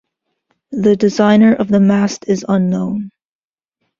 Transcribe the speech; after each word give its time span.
The 0.71 0.95
designer 0.95 1.53
of 1.53 1.67
the 1.67 1.79
mast 1.79 2.25
is 2.27 2.43
unknown. 2.49 3.11